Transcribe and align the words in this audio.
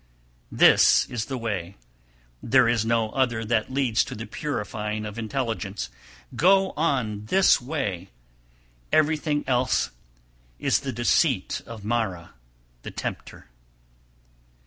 274. 0.49 0.57
This 0.57 1.05
is 1.11 1.25
the 1.25 1.37
way, 1.37 1.75
there 2.41 2.67
is 2.67 2.83
no 2.83 3.11
other 3.11 3.45
that 3.45 3.71
leads 3.71 4.03
to 4.03 4.15
the 4.15 4.25
purifying 4.25 5.05
of 5.05 5.19
intelligence. 5.19 5.91
Go 6.35 6.71
on 6.71 7.25
this 7.27 7.61
way! 7.61 8.09
Everything 8.91 9.43
else 9.45 9.91
is 10.57 10.79
the 10.79 10.91
deceit 10.91 11.61
of 11.67 11.85
Mara 11.85 12.33
(the 12.81 12.89
tempter). 12.89 13.45